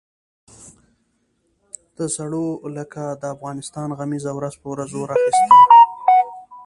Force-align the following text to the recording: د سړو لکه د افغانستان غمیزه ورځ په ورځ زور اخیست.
د 1.97 1.99
سړو 2.15 2.45
لکه 2.77 3.03
د 3.21 3.23
افغانستان 3.35 3.89
غمیزه 3.99 4.31
ورځ 4.37 4.53
په 4.61 4.67
ورځ 4.73 4.87
زور 4.93 5.09
اخیست. 5.15 5.45